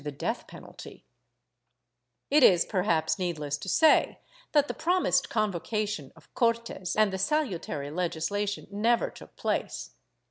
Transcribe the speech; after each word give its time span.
I] 0.03 0.09
DESPOTISM 0.09 0.25
RE 0.25 0.29
ESTABLISHED 0.31 0.61
423 2.71 3.23
needless 3.27 3.55
to 3.59 3.69
say 3.69 4.17
that 4.51 4.67
the 4.67 4.73
promised 4.73 5.29
convocation 5.29 6.11
of 6.15 6.33
Cortes 6.33 6.95
and 6.95 7.13
the 7.13 7.19
salutary 7.19 7.91
legislation 7.91 8.65
never 8.71 9.11
took 9.11 9.35
place. 9.35 9.91